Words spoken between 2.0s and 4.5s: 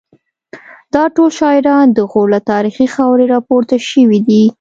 غور له تاریخي خاورې راپورته شوي دي